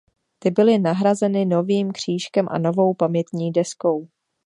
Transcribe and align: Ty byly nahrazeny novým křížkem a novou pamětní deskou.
Ty 0.39 0.51
byly 0.51 0.79
nahrazeny 0.79 1.45
novým 1.45 1.91
křížkem 1.91 2.45
a 2.49 2.57
novou 2.59 2.93
pamětní 2.93 3.51
deskou. 3.51 4.07